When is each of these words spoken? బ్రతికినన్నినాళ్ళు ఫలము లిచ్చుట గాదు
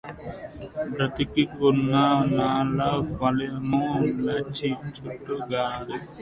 బ్రతికినన్నినాళ్ళు 0.93 2.87
ఫలము 3.11 3.83
లిచ్చుట 4.23 5.27
గాదు 5.51 5.95